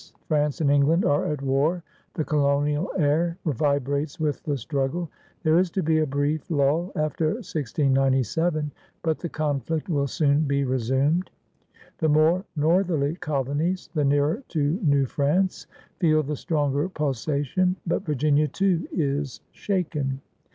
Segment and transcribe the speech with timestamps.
[0.27, 1.83] France and England are at war.
[2.15, 5.11] The colonial air vibrates with the struggle.
[5.43, 8.71] There is to be a brief lull after 1697,
[9.03, 11.27] but the conflict will soon be re sumed.
[11.99, 15.67] The more northerly colonies, the nearer to New France,
[15.99, 20.19] feel the stronger pulsation, but Virginia, too, is shaken.